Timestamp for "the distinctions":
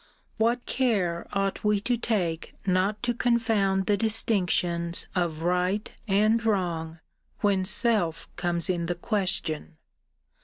3.85-5.05